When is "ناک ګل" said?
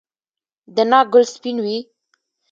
0.91-1.23